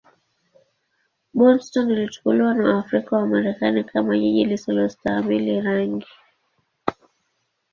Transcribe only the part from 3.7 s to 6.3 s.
kama jiji lisilostahimili rangi.